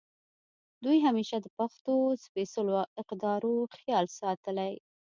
دوي 0.83 0.97
همېشه 1.05 1.37
د 1.41 1.47
پښتو 1.57 1.93
د 2.11 2.19
سپېځلو 2.25 2.75
اقدارو 3.01 3.55
خيال 3.77 4.05
ساتلے 4.19 4.71